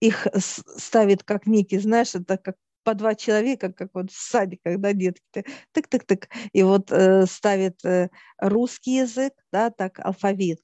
их 0.00 0.26
ставит 0.34 1.22
как 1.22 1.46
некий, 1.46 1.78
знаешь, 1.78 2.14
это 2.14 2.36
как 2.36 2.56
по 2.86 2.94
два 2.94 3.16
человека, 3.16 3.72
как 3.72 3.90
вот 3.94 4.12
в 4.12 4.16
садике, 4.16 4.60
когда 4.62 4.92
детки, 4.92 5.44
тык-тык-тык, 5.72 6.28
и 6.52 6.62
вот 6.62 6.92
э, 6.92 7.26
ставит 7.26 7.84
э, 7.84 8.10
русский 8.38 8.98
язык, 8.98 9.32
да, 9.50 9.70
так, 9.70 9.98
алфавит, 9.98 10.60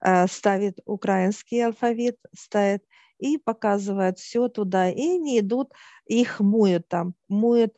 э, 0.00 0.28
ставит 0.28 0.78
украинский 0.84 1.66
алфавит, 1.66 2.16
ставит 2.32 2.84
и 3.18 3.38
показывает 3.38 4.20
все 4.20 4.46
туда, 4.46 4.88
и 4.88 5.16
они 5.16 5.40
идут, 5.40 5.72
их 6.06 6.38
моют 6.38 6.86
там, 6.86 7.14
моют 7.28 7.74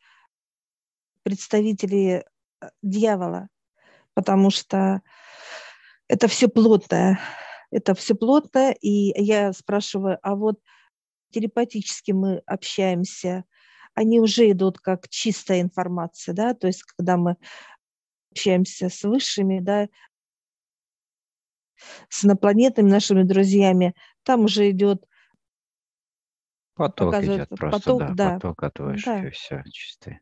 представители 1.22 2.26
э, 2.60 2.68
дьявола, 2.82 3.48
потому 4.12 4.50
что 4.50 5.00
это 6.06 6.28
все 6.28 6.48
плотное, 6.48 7.18
это 7.70 7.94
все 7.94 8.14
плотно, 8.14 8.72
и 8.72 9.12
я 9.22 9.52
спрашиваю, 9.52 10.18
а 10.22 10.34
вот 10.34 10.60
телепатически 11.30 12.12
мы 12.12 12.38
общаемся, 12.46 13.44
они 13.94 14.20
уже 14.20 14.50
идут 14.50 14.78
как 14.78 15.08
чистая 15.08 15.60
информация, 15.60 16.34
да, 16.34 16.54
то 16.54 16.66
есть 16.66 16.82
когда 16.82 17.16
мы 17.16 17.36
общаемся 18.32 18.88
с 18.88 19.02
высшими, 19.02 19.60
да, 19.60 19.88
с 22.08 22.24
инопланетными 22.24 22.90
нашими 22.90 23.22
друзьями, 23.22 23.94
там 24.22 24.44
уже 24.44 24.70
идет 24.70 25.04
поток 26.74 27.14
идет, 27.22 27.48
просто, 27.48 27.78
поток, 27.78 28.00
да, 28.00 28.14
да, 28.14 28.34
поток 28.34 28.62
от 28.62 28.78
высших, 28.78 29.04
да. 29.04 29.26
и 29.26 29.30
все 29.30 29.62
чистые. 29.70 30.20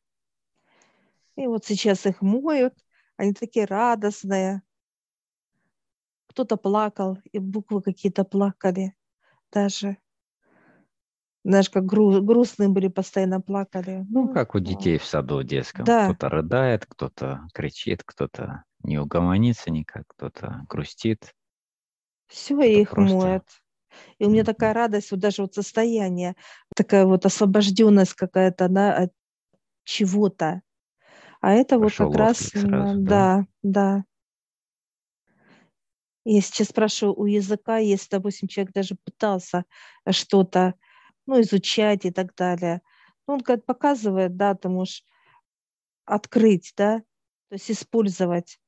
И 1.37 1.47
вот 1.47 1.65
сейчас 1.65 2.05
их 2.05 2.21
моют, 2.21 2.75
они 3.17 3.33
такие 3.33 3.65
радостные, 3.65 4.63
кто-то 6.39 6.57
плакал, 6.57 7.19
и 7.33 7.41
буквы 7.41 7.83
какие-то 7.83 8.23
плакали 8.23 8.95
даже. 9.51 9.97
Знаешь, 11.43 11.69
как 11.69 11.85
гру- 11.85 12.23
грустные 12.23 12.69
были, 12.69 12.87
постоянно 12.87 13.41
плакали. 13.41 14.07
Ну, 14.09 14.27
ну 14.29 14.33
как 14.33 14.55
у 14.55 14.61
детей 14.61 14.99
в 14.99 15.05
саду 15.05 15.43
детском. 15.43 15.85
Да. 15.85 16.05
Кто-то 16.05 16.29
рыдает, 16.29 16.87
кто-то 16.87 17.41
кричит, 17.53 18.05
кто-то 18.05 18.63
не 18.85 18.99
угомонится 18.99 19.73
никак, 19.73 20.05
кто-то 20.07 20.65
грустит. 20.69 21.35
Все, 22.29 22.61
и 22.61 22.83
их 22.83 22.91
просто... 22.91 23.17
моют. 23.17 23.45
И 24.21 24.25
у 24.25 24.31
меня 24.31 24.45
такая 24.45 24.75
радость, 24.75 25.11
вот 25.11 25.19
даже 25.19 25.43
вот 25.43 25.55
состояние, 25.55 26.37
такая 26.77 27.05
вот 27.05 27.27
освобожденность 27.27 28.15
какая-то 28.15 28.67
она 28.67 28.97
от 28.97 29.13
чего-то. 29.83 30.63
А 31.41 31.53
это 31.53 31.81
Пошел 31.81 32.07
вот 32.07 32.15
как 32.15 32.21
раз, 32.21 32.39
сразу, 32.39 33.01
да, 33.01 33.47
да. 33.65 34.05
Я 36.25 36.41
сейчас 36.41 36.69
спрашиваю 36.69 37.15
у 37.19 37.27
языка, 37.27 37.79
если, 37.79 38.09
допустим, 38.11 38.49
человек 38.49 38.73
даже 38.75 38.97
пытался 38.97 39.65
что-то 40.11 40.75
ну, 41.27 41.41
изучать 41.41 42.05
и 42.05 42.11
так 42.11 42.35
далее. 42.35 42.83
Ну, 43.27 43.35
он 43.35 43.41
как 43.41 43.65
показывает, 43.67 44.37
да, 44.37 44.55
ты 44.55 44.69
можешь 44.69 45.05
открыть, 46.05 46.73
да, 46.77 46.99
то 47.49 47.55
есть 47.55 47.71
использовать. 47.71 48.59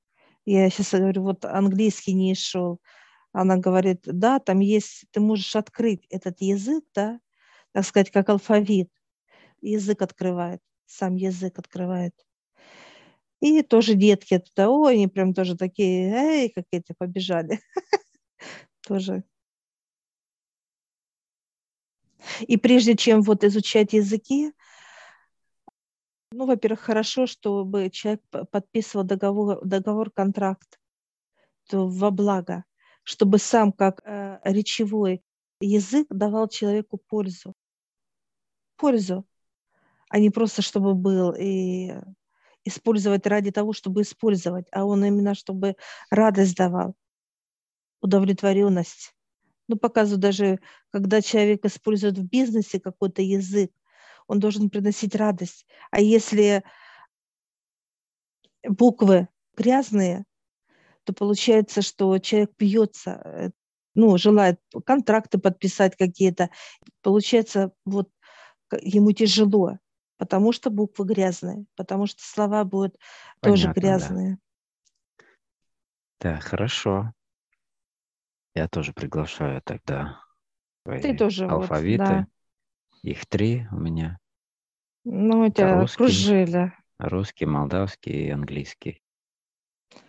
Я 0.47 0.71
сейчас 0.71 0.93
говорю, 0.93 1.23
вот 1.23 1.45
английский 1.45 2.15
не 2.15 2.35
шел. 2.35 2.81
Она 3.33 3.57
говорит, 3.57 4.03
да, 4.05 4.41
там 4.41 4.61
есть, 4.61 5.05
ты 5.13 5.21
можешь 5.21 5.57
открыть 5.57 6.07
этот 6.11 6.41
язык, 6.41 6.85
да, 6.95 7.21
так 7.73 7.85
сказать, 7.85 8.11
как 8.11 8.29
алфавит. 8.29 8.91
Язык 9.63 10.03
открывает, 10.03 10.61
сам 10.87 11.17
язык 11.17 11.59
открывает. 11.59 12.15
И 13.41 13.63
тоже 13.63 13.95
детки 13.95 14.39
туда, 14.39 14.71
ой, 14.71 14.95
они 14.95 15.09
прям 15.09 15.33
тоже 15.33 15.57
такие, 15.57 16.13
эй, 16.13 16.51
какие-то 16.51 16.95
побежали. 16.99 17.61
Тоже. 18.87 19.25
И 22.43 22.57
прежде 22.59 22.97
чем 22.97 23.23
вот 23.23 23.45
изучать 23.45 23.95
языки, 23.95 24.53
ну, 26.33 26.47
во-первых, 26.47 26.81
хорошо, 26.81 27.27
чтобы 27.27 27.91
человек 27.91 28.23
подписывал 28.51 29.05
договор, 29.05 29.65
договор 29.65 30.11
контракт 30.11 30.79
то 31.69 31.87
во 31.87 32.11
благо, 32.11 32.65
чтобы 33.05 33.39
сам 33.39 33.73
как 33.73 34.03
э, 34.05 34.41
речевой 34.45 35.23
язык 35.61 36.09
давал 36.11 36.49
человеку 36.49 36.99
пользу. 36.99 37.55
Пользу, 38.77 39.25
а 40.09 40.19
не 40.19 40.31
просто 40.31 40.63
чтобы 40.63 40.95
был 40.95 41.33
и 41.39 41.93
использовать 42.71 43.27
ради 43.27 43.51
того, 43.51 43.73
чтобы 43.73 44.03
использовать, 44.03 44.67
а 44.73 44.85
он 44.85 45.05
именно 45.05 45.35
чтобы 45.35 45.77
радость 46.11 46.57
давал, 46.57 46.95
удовлетворенность. 48.01 49.15
Ну, 49.69 49.77
показываю 49.77 50.21
даже, 50.21 50.59
когда 50.91 51.23
человек 51.23 51.65
использует 51.65 52.19
в 52.19 52.29
бизнесе 52.29 52.81
какой-то 52.81 53.23
язык, 53.23 53.71
он 54.27 54.41
должен 54.41 54.71
приносить 54.71 55.15
радость. 55.15 55.67
А 55.91 56.01
если 56.01 56.65
буквы 58.65 59.29
грязные, 59.57 60.25
то 61.05 61.13
получается, 61.13 61.83
что 61.83 62.19
человек 62.19 62.55
пьется, 62.57 63.21
э, 63.25 63.51
ну, 63.95 64.17
желает 64.19 64.61
контракты 64.85 65.39
подписать 65.39 65.97
какие-то. 65.97 66.51
Получается, 67.03 67.73
вот 67.85 68.09
ему 68.83 69.13
тяжело 69.13 69.79
потому 70.21 70.53
что 70.53 70.69
буквы 70.69 71.07
грязные, 71.07 71.65
потому 71.77 72.07
что 72.07 72.23
слова 72.23 72.63
будут 72.65 72.99
Понятно, 73.41 73.73
тоже 73.73 73.81
грязные. 73.81 74.39
Да. 76.21 76.35
да, 76.35 76.41
хорошо. 76.41 77.15
Я 78.55 78.69
тоже 78.69 78.93
приглашаю 78.93 79.63
тогда 79.63 80.21
Ты 80.85 81.17
тоже 81.17 81.47
алфавиты. 81.47 82.03
Вот, 82.03 82.09
да. 82.11 82.27
Их 83.03 83.25
три 83.25 83.67
у 83.73 83.77
меня. 83.77 84.19
Ну, 85.05 85.47
у 85.47 85.51
тебя 85.51 85.81
русский, 85.81 85.97
кружили. 85.97 86.75
Русский, 86.99 87.47
молдавский 87.47 88.27
и 88.27 88.31
английский. 88.31 89.03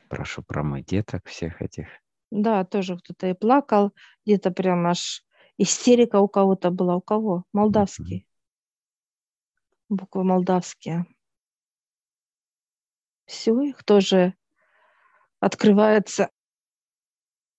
Прошу 0.10 0.44
промыть 0.44 0.88
деток 0.88 1.26
всех 1.26 1.62
этих. 1.62 1.88
Да, 2.32 2.66
тоже 2.66 2.98
кто-то 2.98 3.28
и 3.28 3.34
плакал, 3.34 3.94
где-то 4.26 4.52
прям 4.52 4.88
аж 4.88 5.24
истерика 5.58 6.20
у 6.20 6.28
кого-то 6.28 6.70
была. 6.70 6.98
У 6.98 7.02
кого? 7.02 7.46
Молдавский 7.54 8.28
буквы 9.92 10.24
молдавские. 10.24 11.06
Все, 13.26 13.60
их 13.62 13.84
тоже 13.84 14.34
открывается 15.40 16.30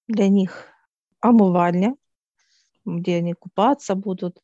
для 0.09 0.29
них 0.29 0.69
омывальня, 1.21 1.97
где 2.85 3.17
они 3.17 3.35
купаться 3.35 3.95
будут, 3.95 4.43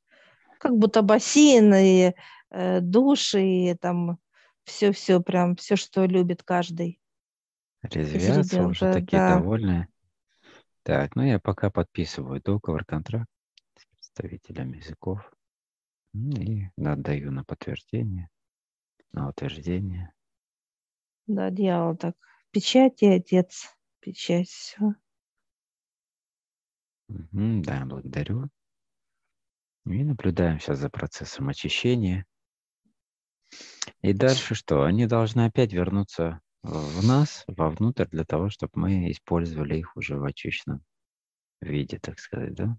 как 0.59 0.77
будто 0.77 1.03
бассейн 1.03 1.75
и 1.75 2.15
э, 2.51 2.81
души, 2.81 3.43
и 3.43 3.75
там 3.75 4.19
все-все, 4.65 5.21
прям 5.21 5.57
все, 5.57 5.77
что 5.77 6.05
любит 6.05 6.43
каждый. 6.43 7.01
Резвятся 7.83 8.67
уже 8.67 8.93
такие 8.93 9.19
да. 9.19 9.39
довольные. 9.39 9.89
Так, 10.83 11.17
ну 11.17 11.23
я 11.23 11.39
пока 11.39 11.71
подписываю 11.71 12.41
договор, 12.41 12.85
контракт 12.85 13.31
с 13.77 13.87
представителями 13.87 14.79
языков. 14.79 15.31
И 16.15 16.69
отдаю 16.77 17.31
на 17.31 17.45
подтверждение, 17.45 18.31
на 19.13 19.29
утверждение. 19.29 20.13
Да, 21.27 21.51
дьявол 21.51 21.97
так. 21.97 22.17
Печать 22.51 23.03
и 23.03 23.07
отец. 23.07 23.77
Печать, 24.01 24.49
все. 24.49 24.95
Угу, 27.09 27.63
да, 27.63 27.85
благодарю. 27.85 28.49
И 29.87 30.05
наблюдаем 30.05 30.61
сейчас 30.61 30.79
за 30.79 30.91
процессом 30.91 31.49
очищения. 31.49 32.27
И 34.03 34.13
дальше 34.13 34.55
что? 34.55 34.85
Они 34.85 35.07
должны 35.07 35.47
опять 35.47 35.73
вернуться 35.73 36.41
в 36.63 37.07
нас, 37.07 37.45
вовнутрь, 37.47 38.07
для 38.07 38.25
того, 38.25 38.51
чтобы 38.51 38.73
мы 38.75 39.11
использовали 39.11 39.79
их 39.79 39.97
уже 39.97 40.17
в 40.19 40.25
очищенном 40.25 40.83
виде, 41.61 41.99
так 41.99 42.19
сказать, 42.19 42.55
да? 42.55 42.77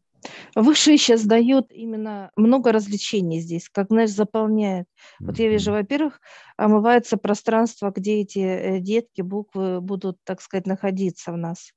Высшие 0.55 0.97
сейчас 0.97 1.23
дают 1.25 1.71
именно 1.71 2.31
много 2.35 2.71
развлечений 2.71 3.39
здесь, 3.39 3.69
как, 3.69 3.87
знаешь, 3.89 4.11
заполняет. 4.11 4.87
Вот 5.19 5.39
я 5.39 5.49
вижу, 5.49 5.71
во-первых, 5.71 6.19
омывается 6.57 7.17
пространство, 7.17 7.91
где 7.95 8.21
эти 8.21 8.39
э, 8.39 8.79
детки, 8.79 9.21
буквы 9.21 9.81
будут, 9.81 10.17
так 10.23 10.41
сказать, 10.41 10.67
находиться 10.67 11.31
в 11.31 11.37
нас. 11.37 11.71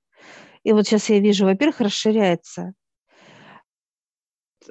И 0.65 0.73
вот 0.73 0.87
сейчас 0.87 1.09
я 1.11 1.21
вижу, 1.21 1.45
во-первых, 1.45 1.81
расширяется. 1.81 2.75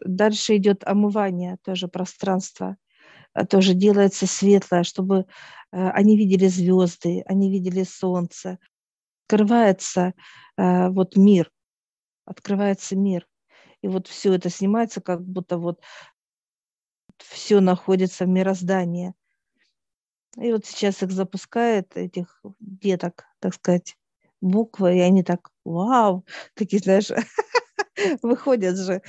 Дальше 0.06 0.58
идет 0.58 0.84
омывание 0.86 1.58
тоже 1.64 1.88
пространства, 1.88 2.78
а 3.34 3.46
тоже 3.46 3.74
делается 3.74 4.26
светлое, 4.26 4.84
чтобы 4.84 5.20
э, 5.20 5.24
они 5.72 6.18
видели 6.18 6.48
звезды, 6.48 7.24
они 7.26 7.52
видели 7.52 7.84
солнце. 7.84 8.58
Открывается 9.28 10.14
э, 10.58 10.90
вот 10.90 11.16
мир, 11.16 11.52
открывается 12.26 12.96
мир 12.96 13.26
и 13.82 13.88
вот 13.88 14.08
все 14.08 14.34
это 14.34 14.50
снимается, 14.50 15.02
как 15.02 15.24
будто 15.24 15.58
вот 15.58 15.82
все 17.18 17.60
находится 17.60 18.26
в 18.26 18.30
мироздании. 18.30 19.14
И 20.38 20.52
вот 20.52 20.66
сейчас 20.66 21.04
их 21.04 21.12
запускает, 21.12 21.96
этих 21.98 22.42
деток, 22.60 23.26
так 23.40 23.54
сказать, 23.54 23.98
буквы, 24.40 24.98
и 24.98 25.02
они 25.02 25.24
так, 25.24 25.52
вау, 25.66 26.26
такие, 26.56 26.80
знаешь, 26.80 27.12
выходят 28.22 28.78
же 28.78 29.02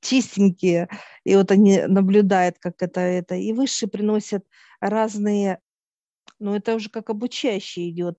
чистенькие, 0.00 0.88
и 1.24 1.36
вот 1.36 1.50
они 1.50 1.82
наблюдают, 1.86 2.58
как 2.58 2.82
это, 2.82 3.00
это, 3.00 3.36
и 3.36 3.52
выше 3.52 3.86
приносят 3.86 4.44
разные, 4.80 5.60
ну, 6.38 6.54
это 6.54 6.74
уже 6.74 6.90
как 6.90 7.10
обучающий 7.10 7.90
идет, 7.90 8.18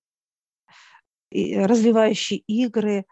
развивающие 1.30 2.40
игры, 2.40 3.04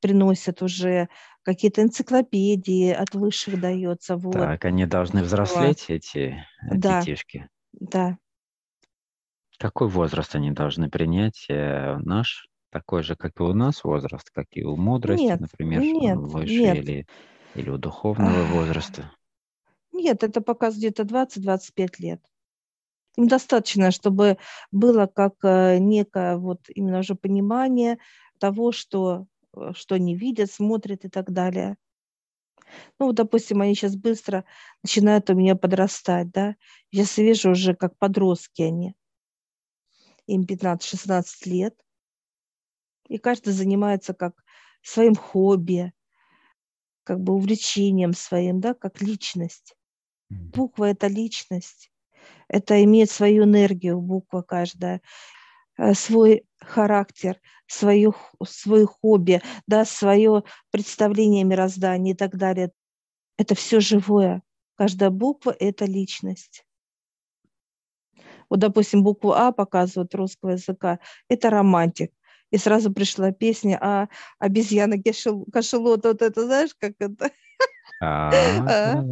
приносят 0.00 0.62
уже 0.62 1.08
какие-то 1.42 1.82
энциклопедии 1.82 2.90
от 2.90 3.14
высших 3.14 3.60
дается. 3.60 4.16
Вот. 4.16 4.32
Так, 4.32 4.64
они 4.64 4.86
должны 4.86 5.22
взрослеть, 5.22 5.86
вот. 5.88 5.94
эти 5.94 6.44
да. 6.70 7.00
детишки? 7.00 7.48
Да. 7.72 8.18
Какой 9.58 9.88
возраст 9.88 10.34
они 10.34 10.50
должны 10.50 10.88
принять? 10.88 11.46
Э, 11.48 11.96
наш 11.98 12.48
такой 12.70 13.02
же, 13.02 13.16
как 13.16 13.40
и 13.40 13.42
у 13.42 13.52
нас 13.52 13.84
возраст, 13.84 14.30
как 14.30 14.46
и 14.52 14.64
у 14.64 14.76
мудрости, 14.76 15.22
нет, 15.22 15.40
например, 15.40 15.80
нет, 15.80 16.16
выше 16.16 16.52
нет. 16.52 16.76
Или, 16.76 17.06
или 17.54 17.70
у 17.70 17.78
духовного 17.78 18.44
возраста? 18.44 19.10
Нет, 19.92 20.22
это 20.22 20.40
пока 20.40 20.70
где-то 20.70 21.02
20-25 21.02 21.88
лет. 21.98 22.20
Им 23.16 23.26
достаточно, 23.26 23.90
чтобы 23.90 24.38
было 24.70 25.06
как 25.06 25.34
э, 25.42 25.78
некое 25.78 26.36
вот 26.36 26.60
именно 26.68 27.00
уже 27.00 27.14
понимание 27.16 27.98
того, 28.38 28.72
что 28.72 29.26
Э, 29.26 29.29
что 29.72 29.94
они 29.94 30.14
видят, 30.14 30.50
смотрят 30.50 31.04
и 31.04 31.08
так 31.08 31.32
далее. 31.32 31.76
Ну, 32.98 33.06
вот, 33.06 33.16
допустим, 33.16 33.60
они 33.60 33.74
сейчас 33.74 33.96
быстро 33.96 34.44
начинают 34.82 35.30
у 35.30 35.34
меня 35.34 35.56
подрастать, 35.56 36.30
да. 36.30 36.56
Я 36.90 37.04
вижу 37.16 37.50
уже, 37.50 37.74
как 37.74 37.98
подростки 37.98 38.62
они. 38.62 38.94
Им 40.26 40.44
15-16 40.44 41.24
лет. 41.46 41.74
И 43.08 43.18
каждый 43.18 43.52
занимается 43.52 44.14
как 44.14 44.44
своим 44.82 45.14
хобби, 45.16 45.92
как 47.02 47.20
бы 47.20 47.34
увлечением 47.34 48.12
своим, 48.12 48.60
да, 48.60 48.74
как 48.74 49.00
личность. 49.02 49.74
Буква– 50.28 50.84
это 50.90 51.08
личность. 51.08 51.90
Это 52.46 52.82
имеет 52.84 53.10
свою 53.10 53.44
энергию, 53.44 54.00
буква 54.00 54.42
каждая. 54.42 55.00
Э, 55.80 55.94
свой 55.94 56.44
характер, 56.60 57.40
свое, 57.66 58.12
свое 58.44 58.86
хобби, 58.86 59.40
да, 59.66 59.84
свое 59.84 60.44
представление 60.70 61.44
мироздания 61.44 62.12
и 62.12 62.16
так 62.16 62.36
далее. 62.36 62.70
Это 63.38 63.54
все 63.54 63.80
живое. 63.80 64.42
Каждая 64.76 65.10
буква– 65.10 65.54
это 65.58 65.86
личность. 65.86 66.64
Вот, 68.48 68.58
допустим, 68.58 69.02
букву 69.02 69.32
А 69.32 69.52
показывают 69.52 70.14
русского 70.14 70.50
языка. 70.50 70.98
Это 71.28 71.50
романтик. 71.50 72.12
И 72.50 72.58
сразу 72.58 72.92
пришла 72.92 73.30
песня 73.30 73.78
о 73.80 74.08
обезьяна 74.38 74.96
кашелот. 75.52 76.04
Вот 76.04 76.22
это 76.22 76.44
знаешь, 76.44 76.74
как 76.78 76.94
это? 76.98 77.30
А, 78.02 78.30
а? 78.68 79.02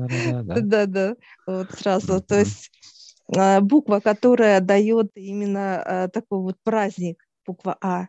Вот 1.47 1.71
сразу. 1.73 2.21
То 2.21 2.41
есть 2.41 2.71
а, 2.75 2.98
буква, 3.61 4.01
которая 4.01 4.61
дает 4.61 5.11
именно 5.15 6.11
такой 6.13 6.39
вот 6.41 6.57
праздник, 6.63 7.27
буква 7.47 7.77
А 7.81 8.09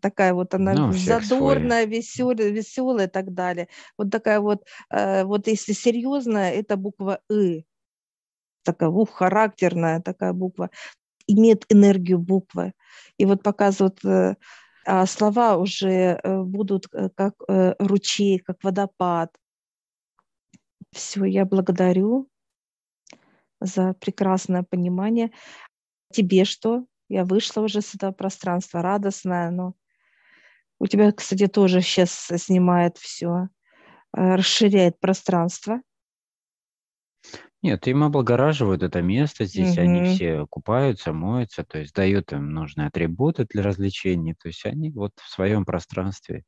такая 0.00 0.32
вот 0.32 0.54
она 0.54 0.74
ну, 0.74 0.92
задорная, 0.92 1.84
веселая, 1.84 2.48
веселая 2.48 3.06
и 3.06 3.10
так 3.10 3.34
далее. 3.34 3.68
Вот 3.98 4.10
такая 4.10 4.40
вот, 4.40 4.64
вот 4.90 5.46
если 5.46 5.72
серьезная, 5.74 6.52
это 6.52 6.76
буква 6.76 7.20
И 7.30 7.64
такая 8.62 8.88
ух, 8.88 9.10
характерная 9.10 10.00
такая 10.00 10.32
буква, 10.32 10.70
имеет 11.26 11.64
энергию 11.68 12.18
буквы. 12.18 12.72
И 13.18 13.24
вот 13.24 13.42
показывают, 13.42 14.04
э, 14.04 14.36
а 14.86 15.06
слова 15.06 15.56
уже 15.56 16.18
э, 16.22 16.42
будут 16.42 16.86
э, 16.92 17.08
как 17.14 17.34
ручей, 17.78 18.38
как 18.38 18.62
водопад. 18.62 19.30
Все, 20.92 21.24
я 21.24 21.44
благодарю 21.44 22.29
за 23.60 23.94
прекрасное 23.94 24.62
понимание. 24.62 25.30
Тебе 26.12 26.44
что? 26.44 26.84
Я 27.08 27.24
вышла 27.24 27.62
уже 27.62 27.82
с 27.82 27.94
этого 27.94 28.12
пространства, 28.12 28.82
радостная, 28.82 29.50
но 29.50 29.74
у 30.78 30.86
тебя, 30.86 31.12
кстати, 31.12 31.46
тоже 31.46 31.82
сейчас 31.82 32.10
снимает 32.36 32.96
все, 32.96 33.48
расширяет 34.12 34.98
пространство. 35.00 35.82
Нет, 37.62 37.86
им 37.88 38.04
облагораживают 38.04 38.82
это 38.82 39.02
место, 39.02 39.44
здесь 39.44 39.76
они 39.76 40.02
все 40.04 40.46
купаются, 40.46 41.12
моются, 41.12 41.62
то 41.62 41.78
есть 41.78 41.92
дают 41.94 42.32
им 42.32 42.54
нужные 42.54 42.86
атрибуты 42.86 43.44
для 43.44 43.62
развлечений, 43.62 44.34
то 44.34 44.48
есть 44.48 44.64
они 44.64 44.90
вот 44.90 45.12
в 45.16 45.28
своем 45.28 45.66
пространстве, 45.66 46.44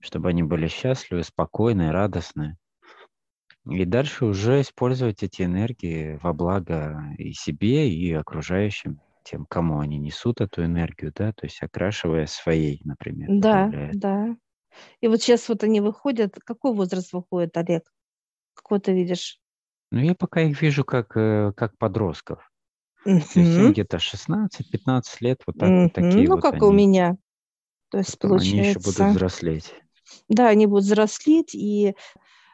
чтобы 0.00 0.28
они 0.28 0.44
были 0.44 0.68
счастливы, 0.68 1.24
спокойны, 1.24 1.90
радостны. 1.90 2.56
И 3.66 3.84
дальше 3.84 4.26
уже 4.26 4.60
использовать 4.60 5.22
эти 5.22 5.42
энергии 5.42 6.18
во 6.22 6.34
благо 6.34 7.02
и 7.16 7.32
себе, 7.32 7.90
и 7.90 8.12
окружающим, 8.12 9.00
тем, 9.22 9.46
кому 9.46 9.80
они 9.80 9.96
несут 9.98 10.40
эту 10.42 10.64
энергию, 10.64 11.12
да, 11.14 11.32
то 11.32 11.46
есть 11.46 11.62
окрашивая 11.62 12.26
своей, 12.26 12.80
например, 12.84 13.28
Да, 13.30 13.70
да. 13.94 14.36
И 15.00 15.08
вот 15.08 15.22
сейчас 15.22 15.48
вот 15.48 15.62
они 15.62 15.80
выходят. 15.80 16.36
Какой 16.44 16.74
возраст 16.74 17.12
выходит, 17.12 17.56
Олег? 17.56 17.84
Какой 18.54 18.80
ты 18.80 18.92
видишь? 18.92 19.40
Ну, 19.90 20.00
я 20.00 20.14
пока 20.14 20.42
их 20.42 20.60
вижу 20.60 20.84
как, 20.84 21.16
э, 21.16 21.52
как 21.56 21.78
подростков. 21.78 22.50
То 23.04 23.10
есть 23.10 23.36
им 23.36 23.72
где-то 23.72 23.98
16-15 23.98 25.20
лет, 25.20 25.42
вот 25.46 25.58
так, 25.58 25.70
вот 25.70 25.92
такие 25.92 26.26
Ну, 26.26 26.34
вот 26.34 26.42
как 26.42 26.56
и 26.56 26.64
у 26.64 26.72
меня. 26.72 27.16
То 27.90 27.98
есть, 27.98 28.18
Потом 28.18 28.38
они 28.38 28.58
еще 28.58 28.80
будут 28.80 28.98
взрослеть. 29.14 29.74
да, 30.28 30.48
они 30.48 30.66
будут 30.66 30.84
взрослеть, 30.84 31.54
и 31.54 31.94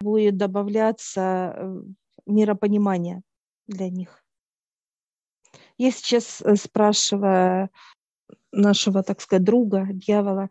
будет 0.00 0.36
добавляться 0.36 1.54
э, 1.56 1.82
миропонимание 2.26 3.22
для 3.66 3.88
них. 3.90 4.24
Я 5.78 5.90
сейчас 5.90 6.40
э, 6.40 6.56
спрашиваю 6.56 7.70
нашего, 8.52 9.02
так 9.02 9.20
сказать, 9.20 9.44
друга, 9.44 9.86
дьявола, 9.90 10.50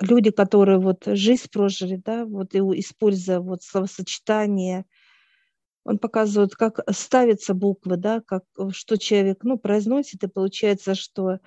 люди, 0.00 0.30
которые 0.30 0.78
вот 0.78 1.04
жизнь 1.06 1.48
прожили, 1.50 1.96
да, 1.96 2.24
вот 2.24 2.54
и 2.54 2.58
используя 2.58 3.40
вот 3.40 3.62
словосочетание– 3.62 4.84
он 5.84 5.98
показывает, 5.98 6.54
как 6.54 6.80
ставятся 6.90 7.54
буквы, 7.54 7.96
да, 7.96 8.20
как, 8.20 8.44
что 8.72 8.96
человек 8.98 9.42
ну, 9.42 9.58
произносит, 9.58 10.22
и 10.22 10.28
получается, 10.28 10.94
что 10.94 11.38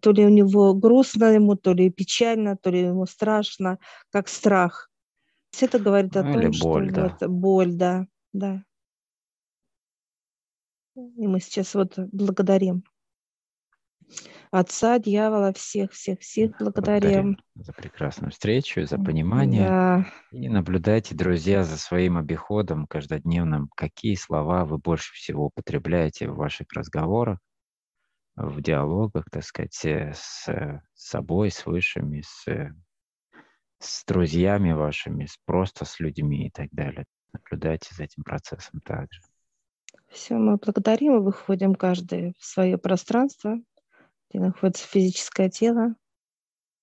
то 0.00 0.12
ли 0.12 0.24
у 0.24 0.28
него 0.28 0.74
грустно 0.74 1.26
ему, 1.26 1.56
то 1.56 1.72
ли 1.72 1.90
печально, 1.90 2.56
то 2.56 2.70
ли 2.70 2.80
ему 2.82 3.06
страшно, 3.06 3.78
как 4.10 4.28
страх. 4.28 4.90
Это 5.62 5.78
говорит 5.78 6.16
о 6.16 6.22
ну, 6.22 6.40
том, 6.40 6.52
что 6.52 6.68
боль, 6.68 6.90
да. 6.90 7.16
вот 7.20 7.30
боль, 7.30 7.72
да, 7.74 8.06
да. 8.32 8.64
И 10.96 11.26
мы 11.26 11.40
сейчас 11.40 11.74
вот 11.74 11.98
благодарим 12.12 12.84
Отца, 14.50 15.00
дьявола, 15.00 15.52
всех, 15.52 15.90
всех, 15.92 16.20
всех 16.20 16.52
благодарим. 16.60 17.38
За 17.56 17.72
прекрасную 17.72 18.30
встречу, 18.30 18.86
за 18.86 18.98
понимание. 18.98 19.66
Да. 19.68 20.06
И 20.30 20.48
наблюдайте, 20.48 21.16
друзья, 21.16 21.64
за 21.64 21.76
своим 21.76 22.16
обиходом 22.16 22.86
каждодневным, 22.86 23.68
какие 23.74 24.14
слова 24.14 24.64
вы 24.64 24.78
больше 24.78 25.12
всего 25.14 25.46
употребляете 25.46 26.28
в 26.28 26.36
ваших 26.36 26.68
разговорах, 26.72 27.40
в 28.36 28.60
диалогах, 28.62 29.24
так 29.30 29.42
сказать, 29.42 29.84
э, 29.84 30.12
с, 30.14 30.44
с 30.44 30.80
собой, 30.94 31.50
с 31.50 31.66
высшими, 31.66 32.22
с, 32.24 32.44
с 33.84 34.04
друзьями 34.04 34.72
вашими, 34.72 35.26
просто 35.44 35.84
с 35.84 36.00
людьми 36.00 36.46
и 36.46 36.50
так 36.50 36.68
далее. 36.72 37.04
Наблюдайте 37.32 37.94
за 37.94 38.04
этим 38.04 38.22
процессом 38.22 38.80
также. 38.80 39.20
Все, 40.08 40.34
мы 40.34 40.56
благодарим 40.56 41.16
и 41.16 41.20
выходим 41.20 41.74
каждый 41.74 42.34
в 42.38 42.44
свое 42.44 42.78
пространство, 42.78 43.58
где 44.30 44.40
находится 44.40 44.86
физическое 44.86 45.50
тело. 45.50 45.94